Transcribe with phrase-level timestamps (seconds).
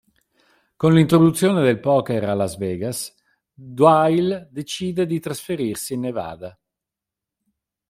[0.77, 3.13] Con l'introduzione del poker a Las Vegas,
[3.53, 6.59] Doyle decide di trasferirsi in Nevada.